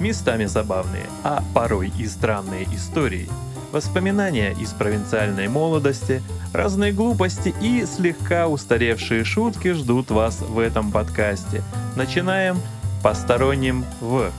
[0.00, 3.28] местами забавные, а порой и странные истории,
[3.72, 11.62] воспоминания из провинциальной молодости, разные глупости и слегка устаревшие шутки ждут вас в этом подкасте.
[11.96, 12.58] Начинаем
[13.02, 14.30] посторонним в...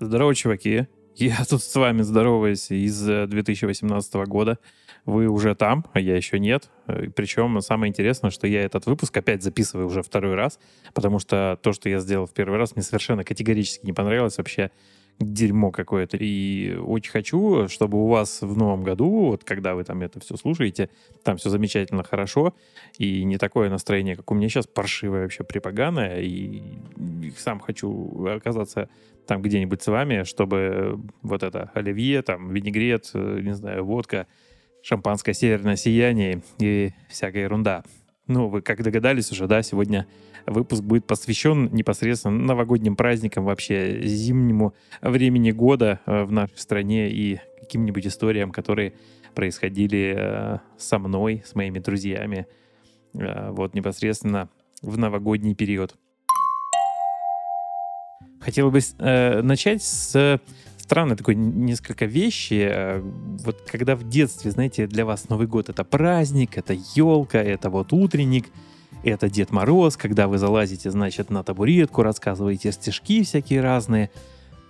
[0.00, 0.86] Здорово, чуваки.
[1.18, 4.58] Я тут с вами здороваюсь из 2018 года.
[5.04, 6.70] Вы уже там, а я еще нет.
[6.86, 10.60] Причем самое интересное, что я этот выпуск опять записываю уже второй раз,
[10.94, 14.70] потому что то, что я сделал в первый раз, мне совершенно категорически не понравилось вообще
[15.18, 16.16] дерьмо какое-то.
[16.16, 20.36] И очень хочу, чтобы у вас в новом году, вот когда вы там это все
[20.36, 20.88] слушаете,
[21.24, 22.54] там все замечательно хорошо,
[22.98, 26.62] и не такое настроение, как у меня сейчас, паршивое вообще припоганое, и
[27.36, 28.88] сам хочу оказаться
[29.28, 34.26] там где-нибудь с вами, чтобы вот это оливье, там винегрет, э, не знаю, водка,
[34.82, 37.84] шампанское северное сияние и всякая ерунда.
[38.26, 40.06] Ну, вы как догадались уже, да, сегодня
[40.46, 47.38] выпуск будет посвящен непосредственно новогодним праздникам, вообще зимнему времени года э, в нашей стране и
[47.60, 48.94] каким-нибудь историям, которые
[49.34, 52.46] происходили э, со мной, с моими друзьями,
[53.14, 54.48] вот непосредственно
[54.82, 55.96] в новогодний период.
[58.48, 60.40] Хотел бы э, начать с
[60.78, 62.66] странной такой несколько вещи.
[62.66, 62.98] Э,
[63.44, 67.92] вот когда в детстве, знаете, для вас Новый год это праздник, это елка, это вот
[67.92, 68.46] утренник,
[69.04, 74.10] это Дед Мороз, когда вы залазите, значит, на табуретку, рассказываете стишки всякие разные.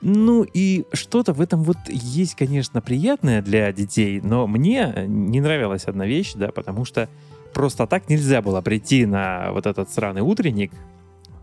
[0.01, 5.85] Ну и что-то в этом вот есть, конечно, приятное для детей, но мне не нравилась
[5.85, 7.09] одна вещь, да, потому что
[7.55, 10.73] просто так нельзя было прийти на вот этот сраный утренник,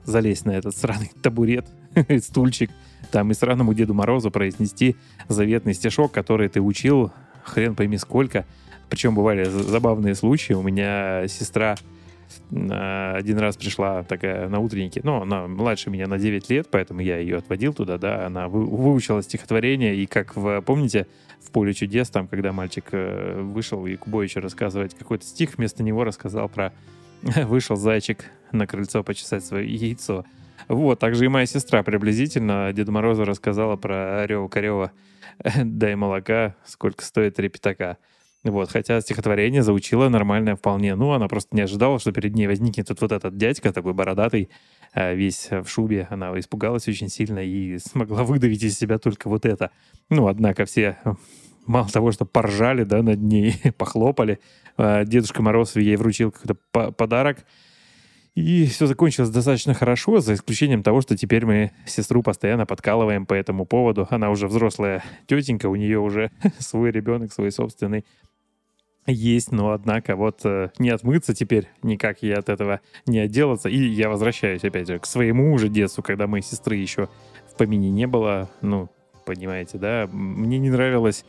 [0.05, 1.67] залезть на этот сраный табурет,
[2.21, 2.71] стульчик,
[3.11, 4.95] там и сраному Деду Морозу произнести
[5.27, 7.11] заветный стишок, который ты учил,
[7.43, 8.45] хрен пойми сколько.
[8.89, 10.53] Причем бывали забавные случаи.
[10.53, 11.75] У меня сестра
[12.51, 17.17] один раз пришла такая на утреннике, ну, она младше меня на 9 лет, поэтому я
[17.17, 21.07] ее отводил туда, да, она выучила стихотворение, и как в, помните,
[21.39, 26.03] в «Поле чудес», там, когда мальчик э, вышел и Кубовичу рассказывать какой-то стих, вместо него
[26.03, 26.73] рассказал про
[27.21, 30.25] «Вышел зайчик на крыльцо почесать свое яйцо».
[30.67, 34.91] Вот, также и моя сестра приблизительно Деду Морозу рассказала про Орева Корева
[35.63, 37.97] «Дай молока, сколько стоит три пятака».
[38.43, 40.95] Вот, хотя стихотворение заучила нормальное вполне.
[40.95, 44.49] Ну, она просто не ожидала, что перед ней возникнет вот, этот дядька такой бородатый,
[44.93, 46.07] а, весь в шубе.
[46.11, 49.71] Она испугалась очень сильно и смогла выдавить из себя только вот это.
[50.09, 50.97] Ну, однако все
[51.65, 54.39] мало того, что поржали, да, над ней, похлопали.
[54.77, 57.45] А, Дедушка Мороз ей вручил какой-то подарок—
[58.35, 63.33] и все закончилось достаточно хорошо, за исключением того, что теперь мы сестру постоянно подкалываем по
[63.33, 64.07] этому поводу.
[64.09, 68.03] Она уже взрослая тетенька, у нее уже свой ребенок, свой собственный
[69.07, 73.69] есть, но однако вот э, не отмыться теперь никак ей от этого не отделаться.
[73.69, 77.07] И я возвращаюсь опять же к своему уже детству, когда моей сестры еще
[77.47, 78.49] в помине не было.
[78.61, 78.89] Ну,
[79.25, 80.09] понимаете, да?
[80.11, 81.23] Мне не нравилось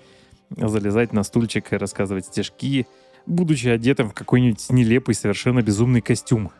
[0.50, 2.86] залезать на стульчик и рассказывать стишки,
[3.26, 6.50] будучи одетым в какой-нибудь нелепый, совершенно безумный костюм.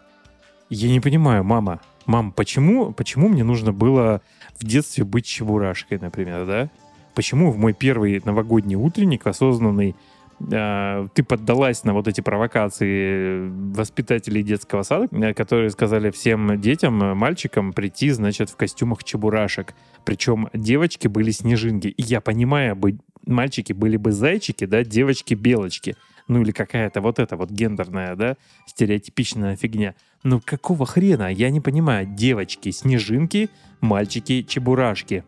[0.69, 1.81] Я не понимаю, мама.
[2.07, 4.21] Мам, почему, почему мне нужно было
[4.59, 6.71] в детстве быть чебурашкой, например, да?
[7.15, 9.97] Почему в мой первый новогодний утренник осознанный
[10.41, 17.03] э, ты поддалась на вот эти провокации воспитателей детского сада, э, которые сказали всем детям,
[17.03, 19.75] э, мальчикам прийти, значит, в костюмах чебурашек.
[20.05, 21.89] Причем девочки были снежинки.
[21.89, 25.97] И я понимаю, бы, мальчики были бы зайчики, да, девочки белочки
[26.29, 29.95] ну или какая-то вот эта вот гендерная, да, стереотипичная фигня.
[30.23, 31.33] Ну какого хрена?
[31.33, 32.07] Я не понимаю.
[32.07, 33.49] Девочки, снежинки,
[33.81, 35.25] мальчики, чебурашки.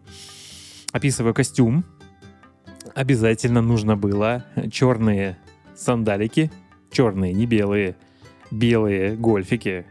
[0.92, 1.84] Описываю костюм.
[2.94, 5.38] Обязательно нужно было черные
[5.76, 6.50] сандалики,
[6.90, 7.96] черные, не белые,
[8.50, 9.86] белые гольфики,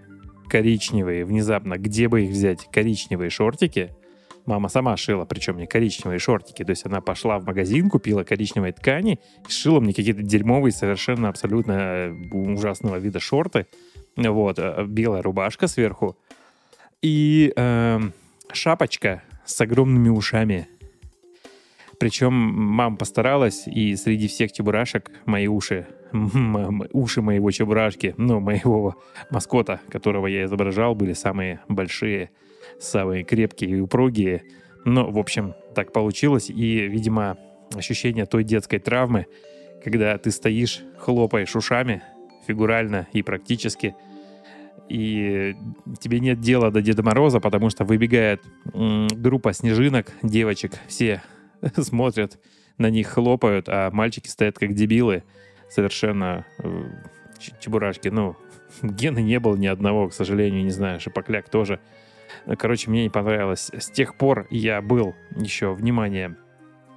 [0.50, 3.91] коричневые, внезапно, где бы их взять, коричневые шортики—
[4.47, 6.63] Мама сама шила, причем мне коричневые шортики.
[6.63, 11.27] То есть она пошла в магазин, купила коричневые ткани и шила мне какие-то дерьмовые, совершенно
[11.27, 13.68] абсолютно э, ужасного вида шорты.
[14.16, 16.18] Вот, э, белая рубашка сверху.
[17.01, 18.00] И э,
[18.54, 20.69] шапочка с огромными ушами.
[22.00, 25.88] Причем мама постаралась, и среди всех чебурашек мои уши,
[26.94, 28.95] уши моего чебурашки, ну, моего
[29.30, 32.30] маскота, которого я изображал, были самые большие–
[32.80, 34.44] самые крепкие и упругие.
[34.86, 36.50] Но, в общем, так получилось.
[36.50, 37.38] И, видимо,
[37.75, 39.28] ощущение той детской травмы,
[39.84, 42.02] когда ты стоишь, хлопаешь ушами,
[42.48, 43.96] фигурально и практически,
[44.90, 45.56] и
[46.00, 48.42] тебе нет дела до Деда Мороза, потому что выбегает
[48.74, 51.22] группа снежинок, девочек, все
[51.78, 52.40] смотрят
[52.78, 55.24] на них, хлопают, а мальчики стоят как дебилы,
[55.69, 56.84] совершенно э,
[57.60, 58.08] чебурашки.
[58.08, 58.38] Ну,
[58.81, 61.80] Гены не было ни одного, к сожалению, не знаю, Шапокляк тоже
[62.57, 63.71] Короче, мне не понравилось.
[63.74, 66.35] С тех пор я был еще, внимание,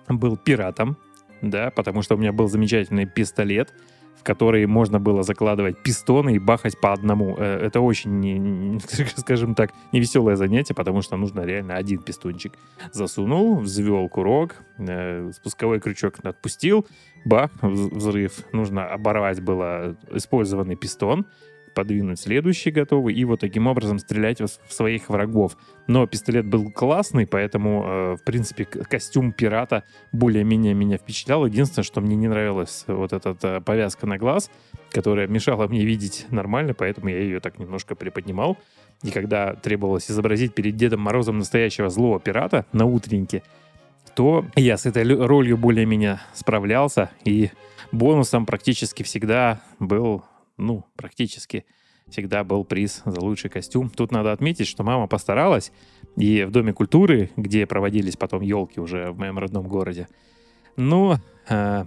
[0.09, 0.97] был пиратом,
[1.43, 3.73] да, потому что у меня был замечательный пистолет,
[4.21, 7.37] в который можно было закладывать пистоны и бахать по одному.
[7.39, 8.79] Э, это очень,
[9.17, 12.53] скажем так, невеселое занятие, потому что нужно реально один пистончик.
[12.93, 16.87] Засунул, взвел курок, э, спусковой крючок отпустил,
[17.25, 18.45] бах, взрыв.
[18.53, 21.27] Нужно оборвать было использованный пистон,
[21.75, 25.57] подвинуть следующий готовый и вот таким образом стрелять в своих врагов.
[25.87, 31.47] Но пистолет был классный, поэтому, э, в принципе, костюм пирата более-менее меня впечатлял.
[31.47, 34.51] Единственное, что мне не нравилась вот эта э, повязка на глаз,
[34.91, 38.59] которая мешала мне видеть нормально, поэтому я ее так немножко приподнимал.
[39.03, 43.43] И когда требовалось изобразить перед Дедом Морозом настоящего злого пирата на утреннике,
[44.15, 47.51] то я с этой ролью более-менее справлялся, и
[47.93, 50.25] бонусом практически всегда был
[50.61, 51.65] ну, практически
[52.09, 53.89] всегда был приз за лучший костюм.
[53.91, 55.73] Тут надо отметить, что мама постаралась,
[56.17, 60.09] и в Доме культуры, где проводились потом елки уже в моем родном городе,
[60.77, 61.17] ну,
[61.49, 61.85] э,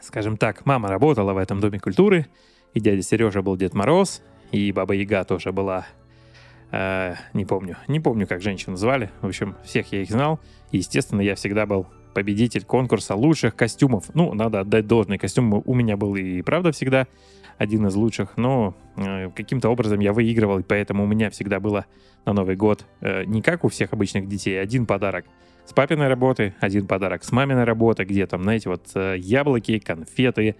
[0.00, 2.26] скажем так, мама работала в этом Доме культуры,
[2.74, 4.22] и дядя Сережа был Дед Мороз,
[4.52, 5.86] и Баба Яга тоже была,
[6.70, 10.40] э, не помню, не помню, как женщину звали, в общем, всех я их знал,
[10.70, 11.86] и, естественно, я всегда был
[12.16, 14.06] победитель конкурса лучших костюмов.
[14.14, 17.06] Ну, надо отдать должный костюм у меня был и правда всегда
[17.58, 21.84] один из лучших, но э, каким-то образом я выигрывал, и поэтому у меня всегда было
[22.24, 25.26] на Новый год э, не как у всех обычных детей, один подарок
[25.66, 30.56] с папиной работы, один подарок с маминой работы, где там, знаете, вот э, яблоки, конфеты,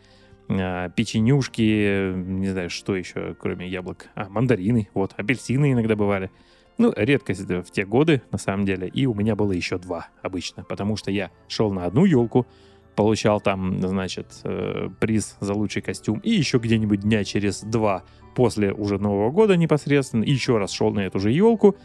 [0.51, 6.31] э, печенюшки, не знаю, что еще, кроме яблок, а, мандарины, вот, апельсины иногда бывали.
[6.79, 8.89] Ну, редкость в те годы, на самом деле.
[8.89, 12.47] И у меня было еще два обычно, потому что я шел на одну елку,
[12.95, 18.03] получал там, значит, э, приз за лучший костюм, и еще где-нибудь дня через два
[18.35, 21.77] после уже Нового года непосредственно, еще раз шел на эту же елку,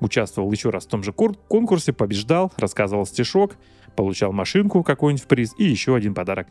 [0.00, 3.56] участвовал еще раз в том же конкурсе, побеждал, рассказывал стишок,
[3.96, 6.48] получал машинку какую-нибудь в приз и еще один подарок.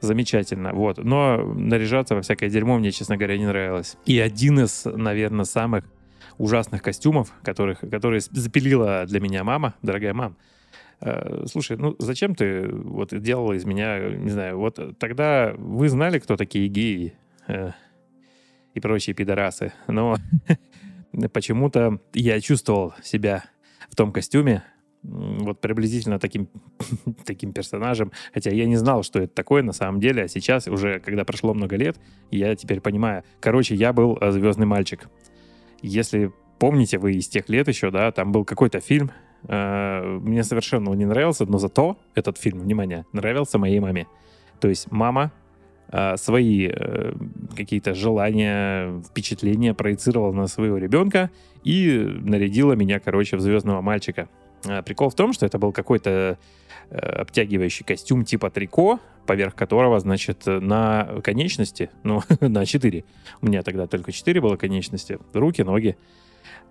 [0.00, 0.98] Замечательно, вот.
[0.98, 3.96] Но наряжаться во всякое дерьмо мне, честно говоря, не нравилось.
[4.06, 5.84] И один из, наверное, самых
[6.40, 10.36] ужасных костюмов, которых, которые запилила для меня мама, дорогая мама.
[11.02, 16.18] Э, слушай, ну зачем ты вот делала из меня, не знаю, вот тогда вы знали,
[16.18, 17.12] кто такие геи
[17.46, 17.72] э,
[18.72, 20.16] и прочие пидорасы, но
[21.32, 23.44] почему-то я чувствовал себя
[23.90, 24.64] в том костюме,
[25.02, 26.48] вот приблизительно таким,
[27.26, 28.12] таким персонажем.
[28.32, 31.52] Хотя я не знал, что это такое на самом деле, а сейчас уже, когда прошло
[31.52, 31.98] много лет,
[32.30, 33.24] я теперь понимаю.
[33.40, 35.08] Короче, я был э, звездный мальчик.
[35.82, 39.10] Если помните вы из тех лет еще, да, там был какой-то фильм,
[39.48, 44.06] э, мне совершенно он не нравился, но зато этот фильм, внимание, нравился моей маме.
[44.60, 45.32] То есть мама
[45.88, 47.12] э, свои э,
[47.56, 51.30] какие-то желания, впечатления проецировала на своего ребенка
[51.64, 54.28] и нарядила меня, короче, в звездного мальчика.
[54.66, 56.38] А прикол в том, что это был какой-то
[56.90, 63.04] э, обтягивающий костюм типа трико, поверх которого, значит, на конечности, ну, на 4.
[63.40, 65.18] У меня тогда только 4 было конечности.
[65.32, 65.96] Руки, ноги,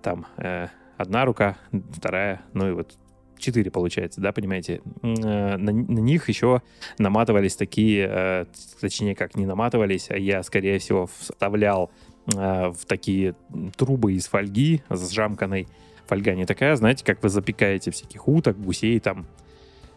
[0.02, 1.58] там э, одна рука,
[1.94, 2.98] вторая, ну и вот
[3.40, 4.82] 4 получается, да, понимаете?
[5.02, 6.62] Э, на, на них еще
[6.98, 8.46] наматывались такие, э,
[8.80, 11.92] точнее, как не наматывались, а я, скорее всего, вставлял
[12.26, 13.36] в такие
[13.76, 15.68] трубы из фольги с жамканой
[16.10, 19.28] фольга не такая, знаете, как вы запекаете всяких уток, гусей там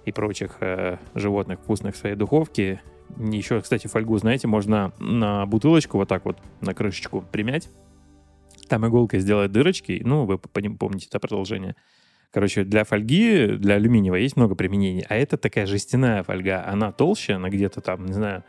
[0.04, 2.80] и прочих э, животных вкусных в своей духовке.
[3.18, 7.68] Еще, кстати, фольгу, знаете, можно на бутылочку вот так вот на крышечку примять.
[8.68, 10.00] Там иголкой сделать дырочки.
[10.04, 11.76] Ну, вы помните это продолжение.
[12.30, 15.04] Короче, для фольги, для алюминиевой есть много применений.
[15.08, 16.64] А это такая жестяная фольга.
[16.66, 18.44] Она толще, она где-то там, не знаю,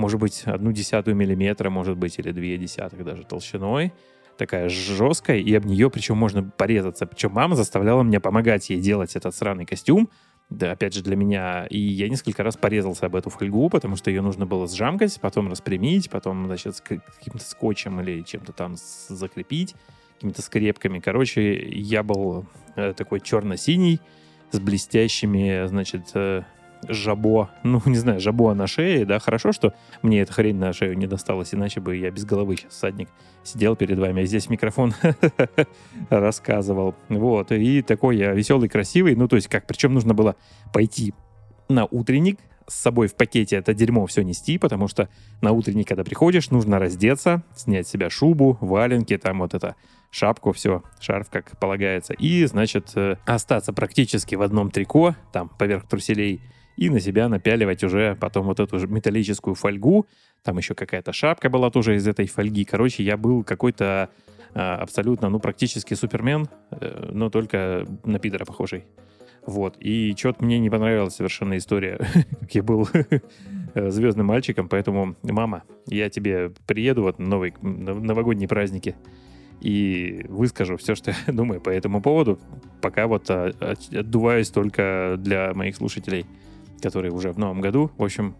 [0.00, 3.92] может быть, одну десятую миллиметра, может быть, или две десятых даже толщиной
[4.40, 7.04] такая жесткая, и об нее причем можно порезаться.
[7.04, 10.08] Причем мама заставляла меня помогать ей делать этот сраный костюм,
[10.48, 11.66] да, опять же, для меня.
[11.66, 15.50] И я несколько раз порезался об эту фольгу, потому что ее нужно было сжамкать, потом
[15.50, 18.76] распрямить, потом, значит, каким-то скотчем или чем-то там
[19.08, 19.74] закрепить,
[20.14, 21.00] какими-то скрепками.
[21.00, 24.00] Короче, я был э, такой черно-синий,
[24.52, 26.42] с блестящими, значит, э,
[26.88, 30.96] жабо, ну, не знаю, жабо на шее, да, хорошо, что мне эта хрень на шею
[30.96, 33.08] не досталась, иначе бы я без головы сейчас садник
[33.42, 34.94] сидел перед вами, а здесь микрофон
[36.10, 36.94] рассказывал.
[37.08, 40.36] Вот, и такой я веселый, красивый, ну, то есть как, причем нужно было
[40.72, 41.14] пойти
[41.68, 42.38] на утренник,
[42.70, 45.08] с собой в пакете это дерьмо все нести, потому что
[45.40, 49.74] на утренник, когда приходишь, нужно раздеться, снять с себя шубу, валенки, там вот это
[50.10, 55.86] шапку, все, шарф, как полагается, и, значит, э, остаться практически в одном трико, там, поверх
[55.88, 56.40] труселей,
[56.80, 60.06] и на себя напяливать уже потом вот эту металлическую фольгу.
[60.42, 62.64] Там еще какая-то шапка была тоже из этой фольги.
[62.64, 64.08] Короче, я был какой-то
[64.54, 68.86] а, абсолютно, ну, практически супермен, э, но только на пидора похожий.
[69.44, 69.76] Вот.
[69.78, 72.00] И что-то мне не понравилась совершенно история,
[72.40, 72.88] как я был
[73.74, 78.96] звездным мальчиком, поэтому, мама, я тебе приеду вот на новый, новогодние праздники
[79.60, 82.40] и выскажу все, что я думаю по этому поводу.
[82.80, 83.52] Пока вот а,
[83.92, 86.24] отдуваюсь только для моих слушателей
[86.80, 87.90] который уже в новом году.
[87.96, 88.34] В общем,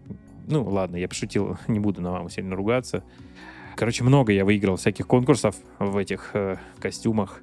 [0.46, 3.04] ну ладно, я пошутил, не буду на маму сильно ругаться.
[3.76, 7.42] Короче, много я выиграл всяких конкурсов в этих э, костюмах.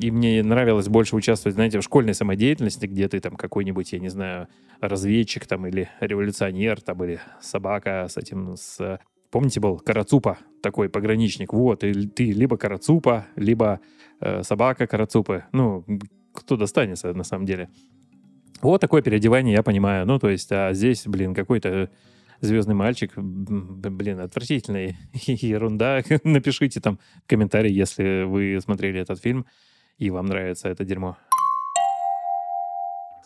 [0.00, 4.08] И мне нравилось больше участвовать, знаете, в школьной самодеятельности, где ты там какой-нибудь, я не
[4.08, 4.46] знаю,
[4.80, 9.00] разведчик там или революционер, там или собака с этим, с...
[9.30, 11.52] Помните, был Карацупа, такой пограничник?
[11.52, 13.80] Вот, и ты либо Карацупа, либо
[14.20, 15.44] э, собака Карацупы.
[15.52, 15.84] Ну,
[16.32, 17.68] кто достанется на самом деле.
[18.60, 20.06] Вот такое переодевание я понимаю.
[20.06, 21.90] Ну, то есть, а здесь, блин, какой-то
[22.40, 26.02] звездный мальчик, блин, отвратительная ерунда.
[26.24, 29.46] Напишите там комментарий, если вы смотрели этот фильм
[29.98, 31.16] и вам нравится это дерьмо.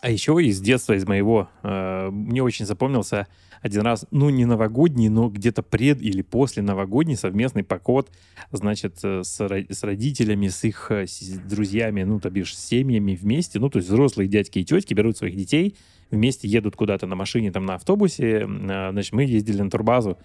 [0.03, 3.29] А еще из детства, из моего, э, мне очень запомнился
[3.61, 8.11] один раз, ну, не новогодний, но где-то пред или после новогодний совместный поход,
[8.51, 13.15] значит, э, с, с родителями, с их э, с друзьями, ну, то бишь, с семьями
[13.15, 15.77] вместе, ну, то есть взрослые дядьки и тетки берут своих детей,
[16.11, 20.19] вместе едут куда-то на машине, там, на автобусе, э, значит, мы ездили на турбазу.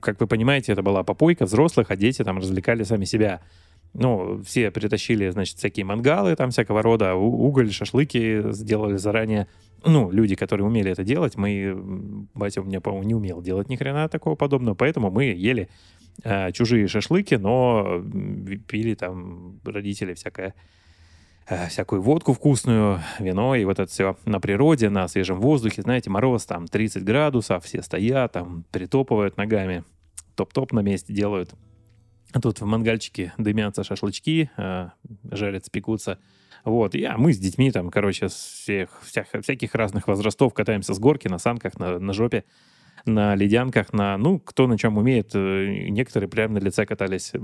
[0.00, 3.42] Как вы понимаете, это была попойка взрослых, а дети там развлекали сами себя.
[3.94, 9.48] Ну, все притащили, значит, всякие мангалы там всякого рода, уголь, шашлыки сделали заранее.
[9.84, 13.76] Ну, люди, которые умели это делать, мы, батя у меня, по-моему, не умел делать ни
[13.76, 15.68] хрена такого подобного, поэтому мы ели
[16.24, 18.02] э, чужие шашлыки, но
[18.66, 20.54] пили там родители всякое
[21.48, 25.82] э, всякую водку вкусную, вино и вот это все на природе, на свежем воздухе.
[25.82, 29.84] Знаете, мороз там 30 градусов, все стоят там, притопывают ногами,
[30.34, 31.54] топ-топ на месте делают.
[32.32, 34.90] А тут в мангальчике дымятся шашлычки, э,
[35.30, 36.18] жарятся, пекутся.
[36.64, 40.98] Вот, и, а мы с детьми там, короче, всех, всех, всяких разных возрастов катаемся с
[40.98, 42.44] горки, на санках, на, на жопе,
[43.06, 45.30] на ледянках, на, ну, кто на чем умеет.
[45.34, 47.32] Э, некоторые прямо на лице катались.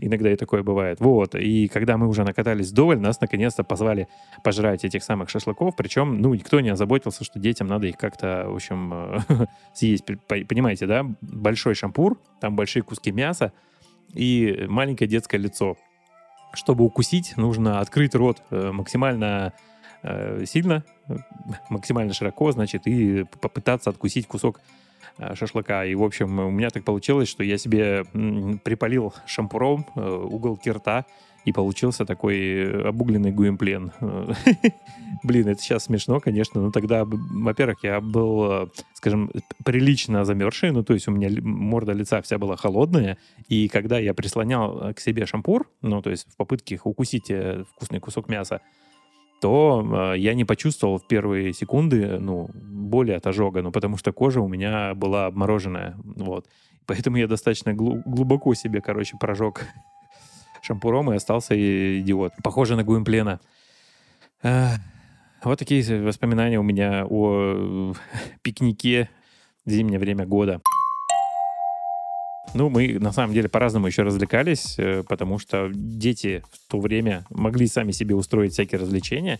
[0.00, 1.00] Иногда и такое бывает.
[1.00, 4.08] Вот, и когда мы уже накатались вдоволь, нас наконец-то позвали
[4.44, 8.54] пожрать этих самых шашлыков, причем, ну, никто не озаботился, что детям надо их как-то, в
[8.54, 10.04] общем, э, съесть.
[10.26, 11.04] Понимаете, да?
[11.20, 13.52] Большой шампур, там большие куски мяса,
[14.14, 15.76] и маленькое детское лицо.
[16.54, 19.52] Чтобы укусить, нужно открыть рот э, максимально
[20.02, 20.84] э, сильно,
[21.68, 24.87] максимально широко, значит, и попытаться откусить кусок э,
[25.34, 25.84] шашлыка.
[25.84, 28.04] И, в общем, у меня так получилось, что я себе
[28.64, 31.06] припалил шампуром угол кирта,
[31.48, 33.92] и получился такой э, обугленный гуимплен.
[35.22, 39.30] Блин, это сейчас смешно, конечно, но тогда, во-первых, я был, э, скажем,
[39.64, 44.14] прилично замерзший, ну, то есть у меня морда лица вся была холодная, и когда я
[44.14, 47.32] прислонял э, к себе шампур, ну, то есть в попытке укусить
[47.74, 48.60] вкусный кусок мяса,
[49.40, 54.12] то э, я не почувствовал в первые секунды, ну, боли от ожога, ну, потому что
[54.12, 56.46] кожа у меня была обмороженная, вот.
[56.86, 59.66] Поэтому я достаточно глу- глубоко себе, короче, прожег
[60.62, 61.54] шампуром и остался
[62.00, 62.32] идиот.
[62.42, 63.40] Похоже на Гуимплена.
[64.42, 67.94] Вот такие воспоминания у меня о
[68.42, 69.08] пикнике
[69.64, 70.60] в зимнее время года.
[72.54, 77.24] Ну, мы на самом деле по-разному еще развлекались, э, потому что дети в то время
[77.30, 79.38] могли сами себе устроить всякие развлечения.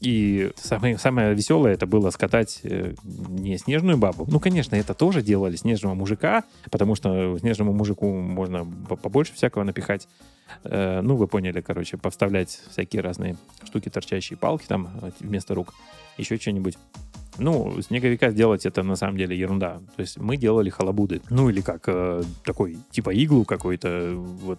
[0.00, 4.26] И самое, самое веселое это было скатать э, не снежную бабу.
[4.30, 8.64] Ну, конечно, это тоже делали снежного мужика, потому что снежному мужику можно
[9.02, 10.08] побольше всякого напихать.
[10.64, 14.88] Э, ну, вы поняли, короче, повставлять всякие разные штуки, торчащие палки там
[15.20, 15.74] вместо рук,
[16.16, 16.78] еще что-нибудь.
[17.38, 19.80] Ну, снеговика сделать это на самом деле ерунда.
[19.96, 21.22] То есть мы делали халабуды.
[21.30, 24.58] Ну, или как э, такой, типа иглу какой-то, вот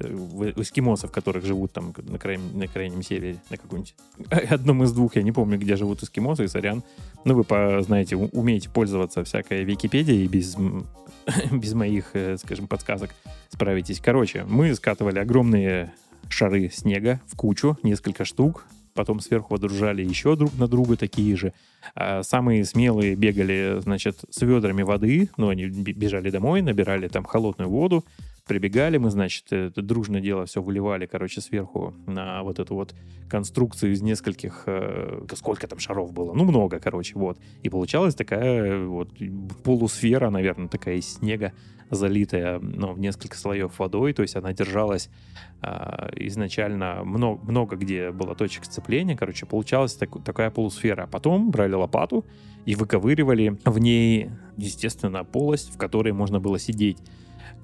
[0.00, 3.94] у эскимосов, которых живут там на, крайнем, на крайнем севере, на каком-нибудь
[4.50, 6.82] одном из двух, я не помню, где живут эскимосы, сорян.
[7.24, 10.56] Ну, вы по, знаете, умеете пользоваться всякой Википедией без,
[11.50, 13.10] без моих, э, скажем, подсказок
[13.48, 14.00] справитесь.
[14.00, 15.92] Короче, мы скатывали огромные
[16.28, 18.66] шары снега в кучу, несколько штук,
[18.98, 21.52] потом сверху водружали еще друг на друга такие же.
[21.94, 27.70] А самые смелые бегали, значит, с ведрами воды, ну, они бежали домой, набирали там холодную
[27.70, 28.04] воду,
[28.48, 32.94] прибегали мы, значит, это дружное дело все выливали, короче, сверху на вот эту вот
[33.28, 37.38] конструкцию из нескольких, э, сколько там шаров было, ну, много, короче, вот.
[37.62, 39.10] И получалась такая вот
[39.62, 41.52] полусфера, наверное, такая из снега,
[41.90, 45.10] залитая, ну, в несколько слоев водой, то есть она держалась
[45.62, 45.68] э,
[46.16, 51.04] изначально много, много где было точек сцепления, короче, получалась так, такая полусфера.
[51.04, 52.24] А потом брали лопату
[52.66, 56.98] и выковыривали в ней, естественно, полость, в которой можно было сидеть.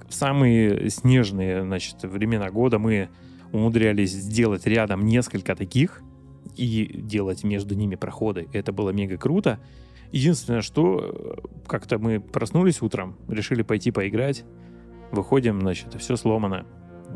[0.08, 3.08] В самые снежные, значит, времена года мы
[3.52, 6.02] умудрялись сделать рядом несколько таких
[6.56, 8.48] и делать между ними проходы.
[8.52, 9.60] Это было мега круто.
[10.12, 14.44] Единственное, что э, как-то мы проснулись утром, решили пойти поиграть,
[15.10, 16.66] выходим, значит, все сломано.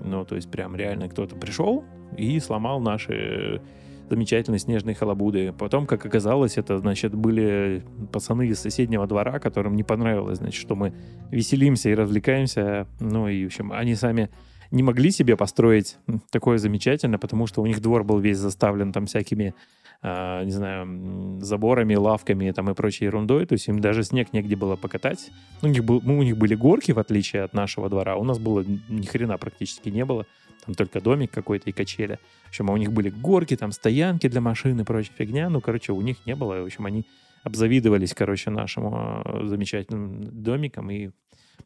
[0.05, 1.85] Ну, то есть прям реально кто-то пришел
[2.17, 3.63] и сломал наши
[4.09, 5.53] замечательные снежные халабуды.
[5.53, 10.75] Потом, как оказалось, это, значит, были пацаны из соседнего двора, которым не понравилось, значит, что
[10.75, 10.93] мы
[11.31, 12.87] веселимся и развлекаемся.
[13.01, 14.31] Ну, и, в общем, они сами
[14.71, 15.97] не могли себе построить
[16.31, 19.55] такое замечательно, потому что у них двор был весь заставлен там всякими
[20.03, 24.57] э, не знаю, заборами, лавками там, и прочей ерундой, то есть им даже снег негде
[24.57, 25.31] было покатать.
[25.63, 28.25] Ну, у них, был, ну, у них были горки, в отличие от нашего двора, у
[28.25, 30.27] нас было ни хрена практически не было,
[30.69, 32.19] там только домик какой-то и качели.
[32.45, 35.63] В общем, а у них были горки, там стоянки для машин и прочая фигня, ну,
[35.63, 37.07] короче, у них не было, в общем, они
[37.43, 41.11] обзавидовались, короче, нашему а, замечательным домиком и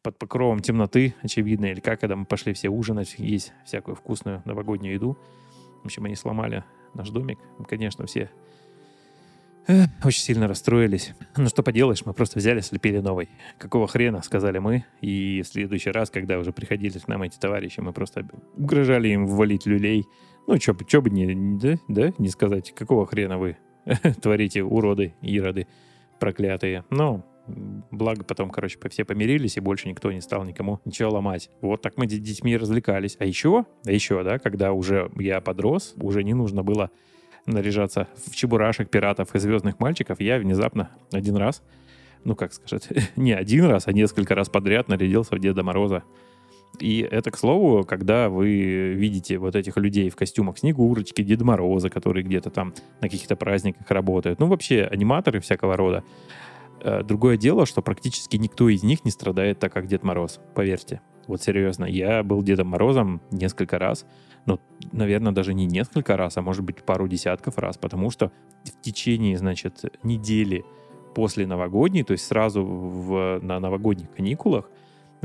[0.03, 4.95] под покровом темноты, очевидно, или как, когда мы пошли все ужинать, есть всякую вкусную новогоднюю
[4.95, 5.19] еду.
[5.83, 6.63] В общем, они сломали
[6.95, 7.41] наш домик.
[7.69, 8.31] Конечно, все
[9.67, 11.15] э, очень сильно расстроились.
[11.37, 13.29] Ну что поделаешь, мы просто взяли, слепили новый.
[13.59, 14.85] Какого хрена, сказали мы.
[15.01, 19.27] И в следующий раз, когда уже приходили к нам эти товарищи, мы просто угрожали им
[19.27, 20.05] ввалить люлей.
[20.47, 23.57] Ну, бы, чё бы не, да, да, не сказать, какого хрена вы
[24.23, 25.67] творите, уроды, ироды
[26.19, 26.85] проклятые.
[26.91, 31.51] Но Благо потом, короче, все помирились, и больше никто не стал никому ничего ломать.
[31.61, 33.17] Вот так мы с детьми развлекались.
[33.19, 36.91] А еще, а еще, да, когда уже я подрос, уже не нужно было
[37.47, 41.63] наряжаться в чебурашек, пиратов и звездных мальчиков, я внезапно один раз,
[42.25, 46.03] ну как сказать, не один раз, а несколько раз подряд нарядился в Деда Мороза.
[46.79, 51.91] И это, к слову, когда вы видите вот этих людей в костюмах Снегурочки, Деда Мороза,
[51.91, 56.03] которые где-то там на каких-то праздниках работают, ну вообще аниматоры всякого рода,
[56.83, 61.01] Э, другое дело, что практически никто из них не страдает так, как Дед Мороз, поверьте.
[61.29, 64.05] Вот серьезно, я был Дедом Морозом несколько раз,
[64.47, 64.61] ну,
[64.93, 68.33] наверное, даже не несколько раз, а может быть пару десятков раз, потому что
[68.65, 70.65] в течение, значит, недели
[71.15, 74.71] после новогодней, то есть сразу в, на новогодних каникулах,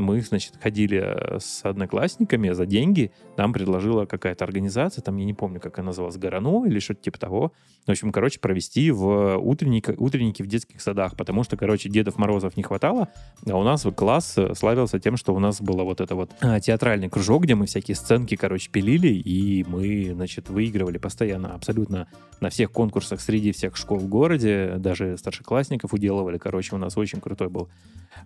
[0.01, 3.11] мы, значит, ходили э, с одноклассниками за деньги.
[3.37, 7.19] Нам предложила какая-то организация, там я не помню, как она называлась, Горано или что-то типа
[7.19, 7.51] того.
[7.85, 12.57] В общем, короче, провести в утренник, утренники в детских садах, потому что, короче, Дедов Морозов
[12.57, 13.09] не хватало,
[13.49, 16.59] а у нас класс э, славился тем, что у нас было вот это вот а,
[16.59, 22.07] театральный кружок, где мы всякие сценки, короче, пилили, и мы, значит, выигрывали постоянно абсолютно
[22.41, 26.37] на всех конкурсах среди всех школ в городе, даже старшеклассников уделывали.
[26.37, 27.69] Короче, у нас очень крутой был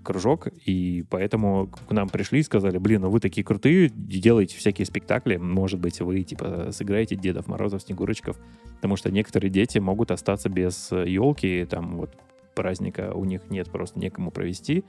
[0.04, 4.86] кружок, и поэтому к нам пришли и сказали, блин, ну вы такие крутые, делаете всякие
[4.86, 8.38] спектакли, может быть, вы, типа, сыграете Дедов Морозов, Снегурочков,
[8.76, 12.12] потому что некоторые дети могут остаться без елки, там, вот,
[12.56, 14.84] праздника у них нет, просто некому провести,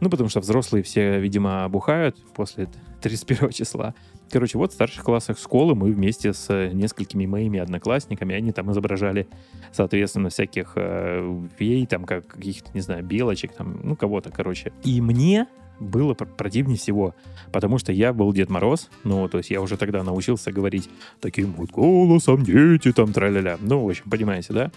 [0.00, 2.68] ну, потому что взрослые все, видимо, бухают после
[3.00, 3.94] 31 числа.
[4.30, 9.28] Короче, вот в старших классах школы мы вместе с несколькими моими одноклассниками, они там изображали,
[9.72, 14.72] соответственно, всяких э, фей, там, как каких-то, не знаю, белочек, там, ну, кого-то, короче.
[14.82, 15.46] И мне
[15.80, 17.14] было противнее всего,
[17.52, 20.88] потому что я был Дед Мороз, ну, то есть я уже тогда научился говорить
[21.20, 23.58] таким вот голосом, дети там, тра-ля-ля.
[23.60, 24.72] Ну, в общем, понимаете, да?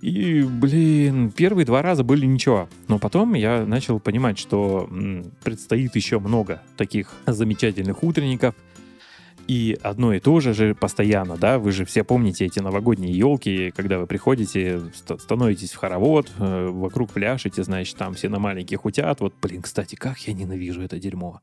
[0.00, 2.68] И, блин, первые два раза были ничего.
[2.86, 4.88] Но потом я начал понимать, что
[5.42, 8.54] предстоит еще много таких замечательных утренников.
[9.48, 13.72] И одно и то же же постоянно, да, вы же все помните эти новогодние елки,
[13.74, 19.20] когда вы приходите, становитесь в хоровод, э, вокруг пляшете, значит, там все на маленьких утят.
[19.20, 21.40] Вот, блин, кстати, как я ненавижу это дерьмо.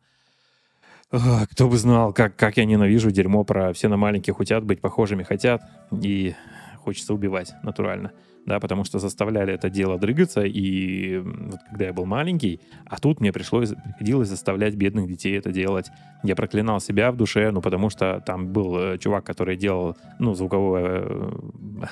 [1.11, 4.81] А, кто бы знал, как, как я ненавижу дерьмо про все на маленьких утят быть
[4.81, 5.63] похожими хотят.
[5.91, 6.35] И
[6.83, 8.11] хочется убивать натурально
[8.45, 13.19] да, потому что заставляли это дело дрыгаться, и вот когда я был маленький, а тут
[13.19, 15.89] мне пришлось, приходилось заставлять бедных детей это делать.
[16.23, 20.33] Я проклинал себя в душе, ну, потому что там был э, чувак, который делал, ну,
[20.35, 21.31] звуковое э,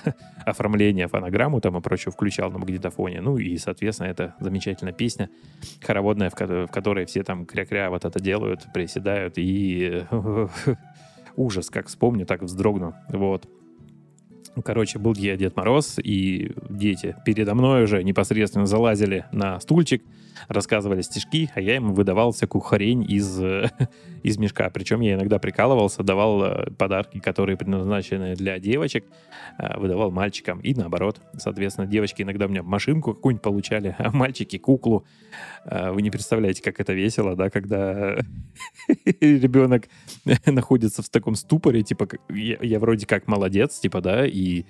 [0.46, 5.30] оформление, фонограмму там и прочее включал на магнитофоне, ну, и, соответственно, это замечательная песня
[5.82, 10.04] хороводная, в, ко- в которой все там кря-кря вот это делают, приседают, и
[11.36, 13.48] ужас, как вспомню, так вздрогну, вот.
[14.64, 20.04] Короче, был я Дед Мороз, и дети передо мной уже непосредственно залазили на стульчик,
[20.48, 23.40] рассказывали стишки, а я им выдавал всякую хрень из,
[24.24, 24.70] из мешка.
[24.70, 29.06] Причем я иногда прикалывался, давал э, подарки, которые предназначены для девочек,
[29.58, 31.20] э, выдавал мальчикам и наоборот.
[31.38, 35.06] Соответственно, девочки иногда у меня машинку какую-нибудь получали, а мальчики куклу.
[35.66, 38.16] Э, вы не представляете, как это весело, да, когда
[39.20, 39.88] ребенок
[40.46, 44.66] находится в таком ступоре, типа, я, я вроде как молодец, типа, да, и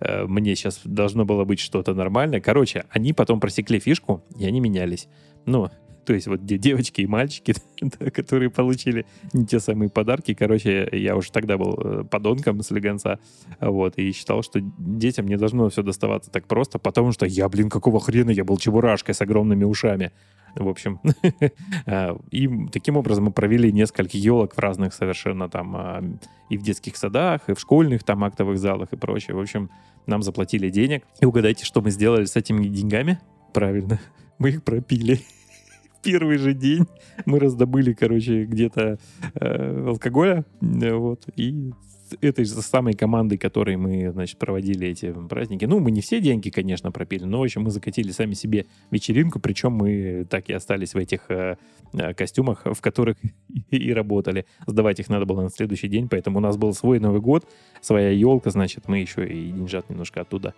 [0.00, 2.40] мне сейчас должно было быть что-то нормальное.
[2.40, 5.08] Короче, они потом просекли фишку, и они менялись.
[5.46, 5.68] Ну,
[6.06, 7.54] то есть вот девочки и мальчики,
[8.12, 10.34] которые получили не те самые подарки.
[10.34, 13.18] Короче, я уже тогда был э, подонком слегонца,
[13.60, 17.68] вот, и считал, что детям не должно все доставаться так просто, потому что я, блин,
[17.70, 20.12] какого хрена, я был чебурашкой с огромными ушами.
[20.54, 21.00] В общем,
[21.86, 26.02] а, и таким образом мы провели несколько елок в разных совершенно там а,
[26.48, 29.36] и в детских садах, и в школьных там актовых залах и прочее.
[29.36, 29.70] В общем,
[30.06, 31.04] нам заплатили денег.
[31.20, 33.20] И угадайте, что мы сделали с этими деньгами?
[33.52, 34.00] Правильно,
[34.38, 35.20] мы их пропили
[36.02, 36.86] первый же день
[37.26, 38.98] мы раздобыли, короче, где-то
[39.34, 41.72] э, алкоголя, вот, и
[42.20, 45.64] этой же самой командой, которой мы, значит, проводили эти праздники.
[45.64, 49.40] Ну, мы не все деньги, конечно, пропили, но, в общем, мы закатили сами себе вечеринку,
[49.40, 51.56] причем мы так и остались в этих э,
[51.92, 53.16] э костюмах, в которых
[53.70, 54.46] и работали.
[54.66, 57.44] Сдавать их надо было на следующий день, поэтому у нас был свой Новый год,
[57.80, 60.54] своя елка, значит, мы еще и деньжат немножко оттуда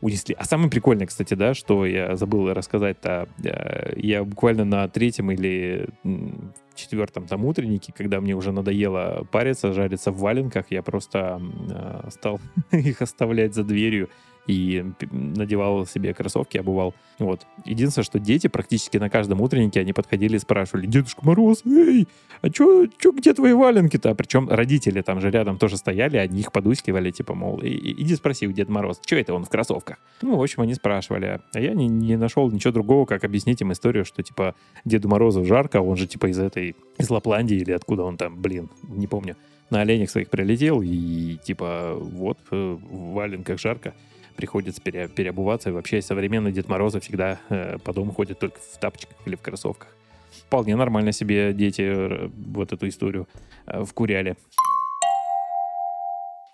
[0.00, 0.34] унесли.
[0.38, 5.88] А самое прикольное, кстати, да, что я забыл рассказать-то, э, я буквально на третьем или
[6.74, 12.40] четвертом там утреннике, когда мне уже надоело париться, жариться в валенках, я просто э, стал
[12.70, 14.08] их оставлять за дверью
[14.48, 14.82] и
[15.12, 16.94] надевал себе кроссовки, обувал.
[17.18, 17.46] Вот.
[17.64, 22.08] Единственное, что дети практически на каждом утреннике они подходили и спрашивали, Дедушка Мороз, эй,
[22.40, 24.14] а чё, чё где твои валенки-то?
[24.14, 28.52] Причем родители там же рядом тоже стояли, одни их подускивали, типа, мол, иди спроси у
[28.52, 29.98] Деда Мороз, что это он в кроссовках?
[30.22, 31.40] Ну, в общем, они спрашивали.
[31.52, 34.54] А я не, не нашел ничего другого, как объяснить им историю, что, типа,
[34.86, 38.70] Деду Морозу жарко, он же, типа, из этой, из Лапландии или откуда он там, блин,
[38.88, 39.36] не помню
[39.70, 42.78] на оленях своих прилетел, и типа вот в
[43.12, 43.94] валенках жарко
[44.38, 45.70] приходится пере, переобуваться.
[45.70, 49.42] И вообще современные Дед Морозы всегда э, по дому ходят только в тапочках или в
[49.42, 49.88] кроссовках.
[50.46, 53.26] Вполне нормально себе дети э, вот эту историю
[53.66, 54.36] э, вкуряли.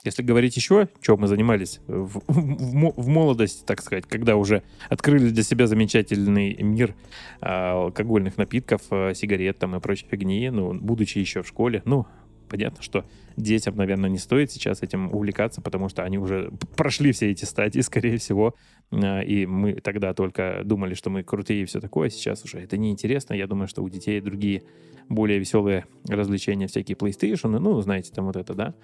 [0.03, 5.29] Если говорить еще, чем мы занимались в, в, в молодости, так сказать, когда уже открыли
[5.29, 6.95] для себя замечательный мир
[7.43, 12.07] э, алкогольных напитков, э, сигарет там и прочей фигни, ну, будучи еще в школе, ну,
[12.55, 13.05] понятно, что
[13.37, 17.81] детям, наверное, не стоит сейчас этим увлекаться, потому что они уже прошли все эти стадии,
[17.81, 18.55] скорее всего,
[18.93, 22.77] а, и мы тогда только думали, что мы крутые и все такое, сейчас уже это
[22.77, 23.35] неинтересно.
[23.35, 24.63] Я думаю, что у детей другие
[25.09, 28.75] более веселые развлечения, всякие PlayStation, ну, знаете, там вот это, да.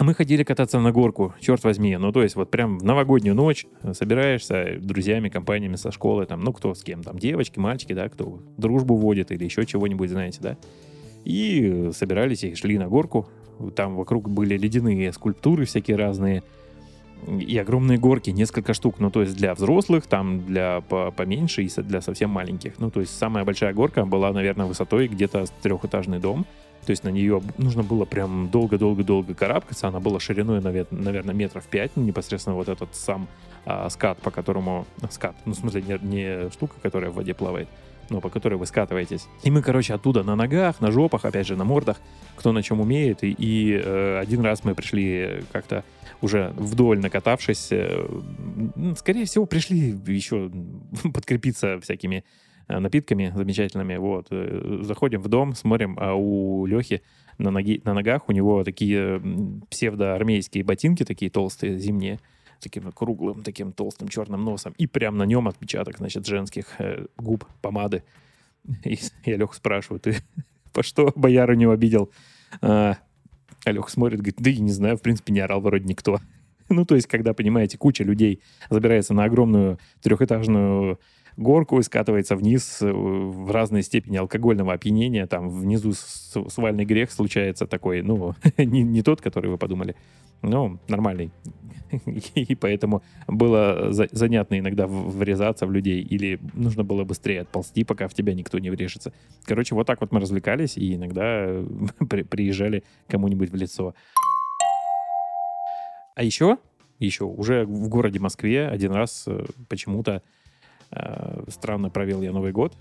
[0.00, 1.94] Мы ходили кататься на горку, черт возьми.
[1.98, 6.54] Ну, то есть вот прям в новогоднюю ночь собираешься друзьями, компаниями со школы, там, ну,
[6.54, 10.56] кто с кем, там, девочки, мальчики, да, кто дружбу водит или еще чего-нибудь, знаете, да.
[11.24, 13.28] И собирались и шли на горку.
[13.76, 16.42] Там вокруг были ледяные скульптуры всякие разные.
[17.26, 18.96] И огромные горки, несколько штук.
[18.98, 22.78] Ну, то есть для взрослых, там для поменьше и для совсем маленьких.
[22.78, 26.44] Ну, то есть самая большая горка была, наверное, высотой где-то трехэтажный дом.
[26.84, 29.88] То есть на нее нужно было прям долго-долго-долго карабкаться.
[29.88, 31.96] Она была шириной, наверное, метров пять.
[31.96, 33.26] Непосредственно вот этот сам
[33.64, 34.86] а, скат, по которому...
[35.10, 37.68] Скат, ну, в смысле, не, не штука, которая в воде плавает,
[38.10, 39.26] ну, по которой вы скатываетесь.
[39.42, 42.00] И мы, короче, оттуда на ногах, на жопах, опять же, на мордах,
[42.36, 43.22] кто на чем умеет.
[43.22, 45.84] И, и э, один раз мы пришли как-то
[46.24, 48.06] уже вдоль накатавшись, э,
[48.96, 50.50] скорее всего, пришли еще
[51.14, 52.24] подкрепиться всякими
[52.66, 53.96] э, напитками замечательными.
[53.96, 54.28] Вот.
[54.30, 57.02] Э, заходим в дом, смотрим, а у Лехи
[57.38, 59.20] на, ноги, на ногах у него такие
[59.70, 62.20] псевдоармейские ботинки, такие толстые, зимние
[62.64, 67.44] таким круглым, таким толстым черным носом, и прям на нем отпечаток, значит, женских э, губ,
[67.62, 68.02] помады.
[68.84, 70.16] И я Леху спрашиваю, ты
[70.72, 72.10] по что бояру не обидел?
[72.60, 72.96] А,
[73.64, 76.18] Леха смотрит, говорит, да я не знаю, в принципе, не орал вроде никто.
[76.70, 80.98] Ну, то есть, когда, понимаете, куча людей забирается на огромную трехэтажную
[81.36, 85.26] горку и скатывается вниз э, в разной степени алкогольного опьянения.
[85.26, 89.94] Там внизу свальный грех случается такой, ну, не, не тот, который вы подумали,
[90.40, 91.30] но нормальный.
[92.34, 98.14] И поэтому было занятно иногда врезаться в людей или нужно было быстрее отползти, пока в
[98.14, 99.12] тебя никто не врежется.
[99.44, 101.62] Короче, вот так вот мы развлекались и иногда
[102.30, 103.94] приезжали кому-нибудь в лицо.
[106.14, 106.58] А еще,
[106.98, 110.22] еще уже в городе Москве один раз э, почему-то
[110.94, 112.72] Э, странно провел я Новый год.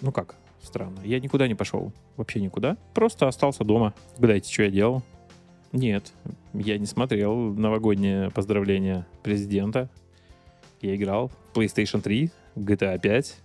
[0.00, 1.00] Ну как странно?
[1.04, 1.92] Я никуда не пошел.
[2.16, 2.76] Вообще никуда.
[2.94, 3.94] Просто остался дома.
[4.16, 5.02] Угадайте, что я делал?
[5.74, 6.12] Нет,
[6.52, 9.90] я не смотрел новогоднее поздравление президента.
[10.80, 13.36] Я играл в PlayStation 3, GTA 5,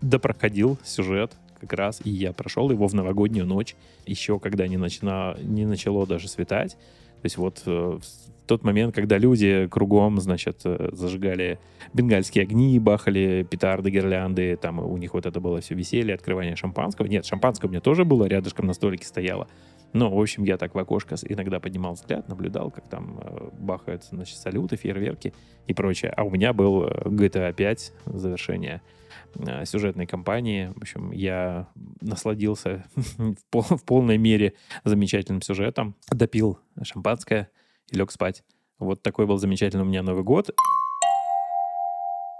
[0.00, 4.76] да проходил сюжет как раз, и я прошел его в новогоднюю ночь, еще когда не,
[4.76, 6.72] начина, не начало даже светать.
[6.72, 11.60] То есть вот э, в тот момент, когда люди кругом, значит, э, зажигали
[11.92, 17.06] бенгальские огни, бахали петарды, гирлянды, там у них вот это было все веселье, открывание шампанского.
[17.06, 19.46] Нет, шампанское у меня тоже было, рядышком на столике стояло.
[19.92, 24.14] Но, в общем, я так в окошко иногда поднимал взгляд, наблюдал, как там э, бахаются,
[24.14, 25.32] значит, салюты, фейерверки
[25.66, 26.12] и прочее.
[26.16, 28.82] А у меня был GTA 5, завершение
[29.36, 30.72] Э, сюжетной кампании.
[30.74, 31.68] В общем, я
[32.00, 32.84] насладился
[33.52, 37.50] в полной мере замечательным сюжетом, допил шампанское
[37.90, 38.42] и лег спать.
[38.78, 40.50] Вот такой был замечательный у меня Новый год.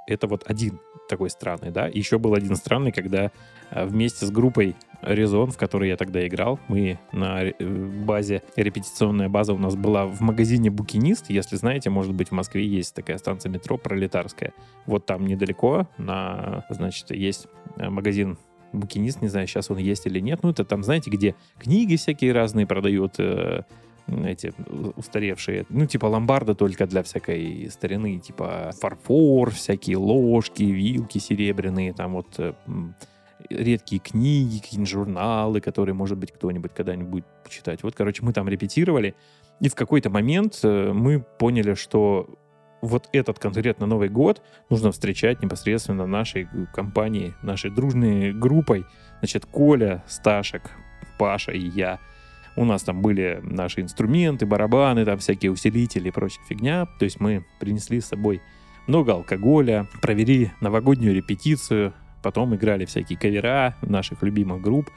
[0.08, 1.86] Это вот один такой странный, да.
[1.86, 3.30] Еще был один странный, когда
[3.70, 9.28] э, вместе с группой Резон, в которой я тогда играл, мы на э, базе, репетиционная
[9.28, 11.30] база у нас была в магазине «Букинист».
[11.30, 14.52] Если знаете, может быть, в Москве есть такая станция метро «Пролетарская».
[14.86, 18.38] Вот там недалеко, на, значит, есть э, магазин
[18.72, 22.32] букинист, не знаю, сейчас он есть или нет, ну это там, знаете, где книги всякие
[22.32, 23.14] разные продают,
[24.24, 24.52] эти
[24.96, 32.14] устаревшие, ну, типа ломбарда только для всякой старины, типа фарфор, всякие ложки, вилки серебряные, там
[32.14, 32.52] вот э,
[33.50, 37.82] редкие книги, какие-нибудь журналы, которые, может быть, кто-нибудь когда-нибудь будет почитать.
[37.82, 39.14] Вот, короче, мы там репетировали,
[39.60, 42.28] и в какой-то момент э, мы поняли, что
[42.80, 48.84] вот этот конкретно Новый год нужно встречать непосредственно нашей компании, нашей дружной группой.
[49.18, 50.62] Значит, Коля, Сташек,
[51.18, 51.98] Паша и я.
[52.58, 56.86] У нас там были наши инструменты, барабаны, там всякие усилители и прочая фигня.
[56.98, 58.42] То есть мы принесли с собой
[58.88, 64.90] много алкоголя, провели новогоднюю репетицию, потом играли всякие кавера наших любимых групп,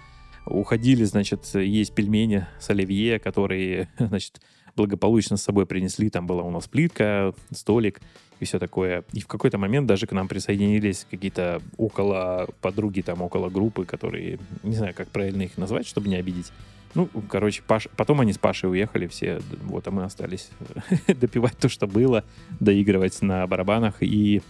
[0.48, 4.42] уходили, значит, есть пельмени с оливье, которые, значит,
[4.76, 6.10] благополучно с собой принесли.
[6.10, 8.02] Там была у нас плитка, столик
[8.40, 9.04] и все такое.
[9.14, 14.40] И в какой-то момент даже к нам присоединились какие-то около подруги, там, около группы, которые,
[14.64, 16.52] не знаю, как правильно их назвать, чтобы не обидеть.
[16.94, 17.88] Ну, короче, Паш...
[17.96, 20.50] потом они с Пашей уехали все, вот, а мы остались
[21.08, 22.24] допивать то, что было,
[22.60, 23.96] доигрывать на барабанах.
[24.02, 24.42] И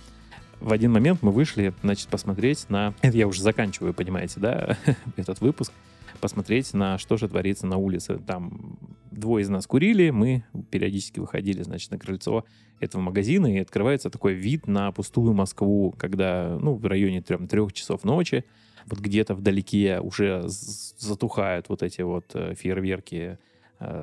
[0.60, 2.93] в один момент мы вышли, значит, посмотреть на...
[3.01, 4.77] Это я уже заканчиваю, понимаете, да,
[5.17, 5.71] этот выпуск.
[6.22, 8.20] Посмотреть на что же творится на улице.
[8.20, 8.78] Там
[9.10, 12.46] двое из нас курили, мы периодически выходили, значит, на крыльцо
[12.80, 17.74] этого магазина, и открывается такой вид на пустую Москву, когда, ну, в районе трех, трех
[17.74, 18.46] часов ночи,
[18.86, 23.38] вот где-то вдалеке уже затухают вот эти вот э, фейерверки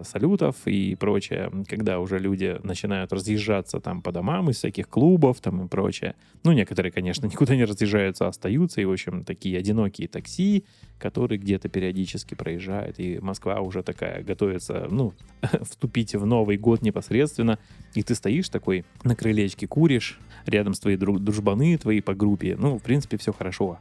[0.02, 5.64] салютов и прочее, когда уже люди начинают разъезжаться там по домам из всяких клубов там
[5.64, 6.14] и прочее.
[6.44, 10.64] Ну, некоторые, конечно, никуда не разъезжаются, а остаются, и, в общем, такие одинокие такси,
[10.98, 15.14] которые где-то периодически проезжают, и Москва уже такая готовится, ну,
[15.62, 17.58] вступить в Новый год непосредственно,
[17.94, 22.56] и ты стоишь такой на крылечке, куришь, рядом с твои друг, дружбаны твои по группе,
[22.58, 23.78] ну, в принципе, все хорошо.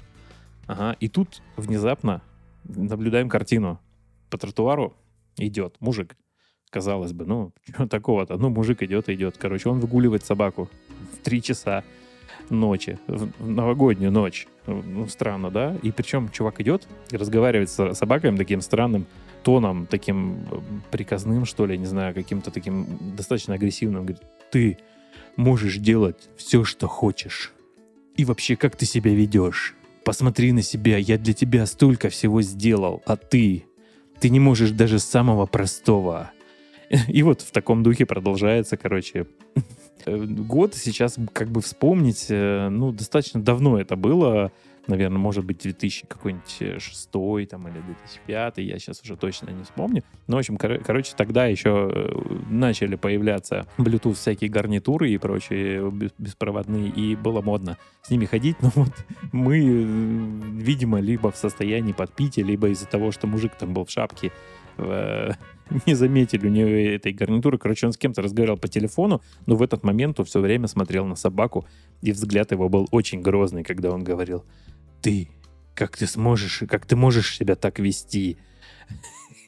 [0.67, 2.21] Ага, и тут внезапно
[2.65, 3.79] наблюдаем картину.
[4.29, 4.93] По тротуару
[5.37, 6.15] идет мужик.
[6.69, 7.53] Казалось бы, ну,
[7.89, 8.37] такого-то?
[8.37, 9.37] Ну, мужик идет идет.
[9.37, 10.69] Короче, он выгуливает собаку
[11.13, 11.83] в три часа
[12.49, 14.47] ночи, в новогоднюю ночь.
[14.65, 15.77] Ну, странно, да?
[15.81, 19.05] И причем чувак идет и разговаривает с собакой таким странным
[19.43, 20.59] тоном, таким э,
[20.91, 24.03] приказным, что ли, не знаю, каким-то таким достаточно агрессивным.
[24.03, 24.77] Говорит, ты
[25.37, 27.53] можешь делать все, что хочешь.
[28.17, 29.75] И вообще, как ты себя ведешь?
[30.03, 33.65] Посмотри на себя, я для тебя столько всего сделал, а ты
[34.19, 36.31] ты не можешь даже самого простого.
[37.07, 39.27] И вот в таком духе продолжается, короче,
[40.05, 44.51] год сейчас как бы вспомнить, э, ну, достаточно давно это было,
[44.87, 50.03] наверное, может быть, 2000 какой-нибудь шестой там или 2005, я сейчас уже точно не вспомню.
[50.27, 55.91] Но, в общем, кор- короче, тогда еще э, начали появляться Bluetooth всякие гарнитуры и прочие
[56.17, 58.93] беспроводные, и было модно с ними ходить, но вот
[59.31, 59.83] мы, э,
[60.61, 64.31] видимо, либо в состоянии подпития, либо из-за того, что мужик там был в шапке,
[64.77, 65.31] э,
[65.85, 67.57] не заметили у нее этой гарнитуры.
[67.57, 71.05] Короче, он с кем-то разговаривал по телефону, но в этот момент он все время смотрел
[71.05, 71.65] на собаку,
[72.01, 74.43] и взгляд его был очень грозный, когда он говорил,
[75.01, 75.29] ты,
[75.73, 78.37] как ты сможешь, как ты можешь себя так вести?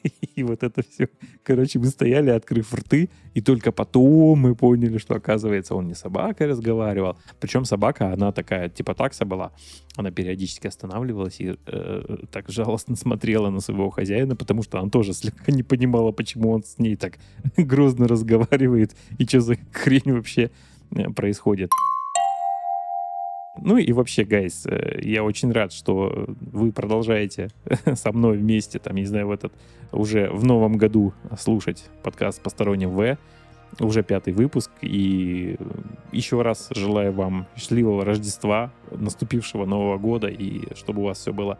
[0.36, 1.08] И вот это все.
[1.42, 6.46] Короче, мы стояли, открыв рты, и только потом мы поняли, что, оказывается, он не собакой
[6.46, 7.16] разговаривал.
[7.40, 9.52] Причем собака, она такая, типа такса была.
[9.96, 15.12] Она периодически останавливалась и э, так жалостно смотрела на своего хозяина, потому что она тоже
[15.12, 17.18] слегка не понимала, почему он с ней так
[17.56, 20.50] грозно разговаривает, и что за хрень вообще
[20.90, 21.70] э, происходит.
[23.58, 27.48] Ну и вообще, гайс, э, я очень рад, что вы продолжаете
[27.94, 29.52] со мной вместе, там, не знаю, в этот
[29.92, 33.18] уже в новом году слушать подкаст «Посторонним В».
[33.78, 34.70] Уже пятый выпуск.
[34.82, 35.56] И
[36.12, 41.56] еще раз желаю вам счастливого Рождества, наступившего Нового года, и чтобы у вас все было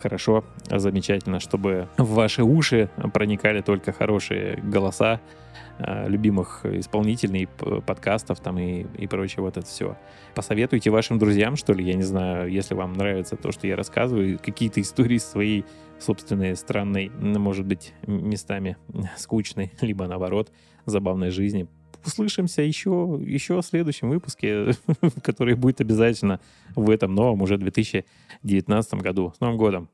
[0.00, 5.20] хорошо, замечательно, чтобы в ваши уши проникали только хорошие голоса,
[5.76, 9.96] Э, любимых исполнителей, подкастов там и, и прочее вот это все.
[10.36, 14.38] Посоветуйте вашим друзьям, что ли, я не знаю, если вам нравится то, что я рассказываю,
[14.38, 15.64] какие-то истории своей
[15.98, 18.76] собственной странной, может быть, местами
[19.16, 20.52] скучной, либо наоборот,
[20.86, 21.66] забавной жизни.
[22.06, 24.72] Услышимся еще, еще в следующем выпуске,
[25.22, 26.40] который будет обязательно
[26.74, 29.32] в этом новом, уже 2019 году.
[29.36, 29.88] С Новым годом!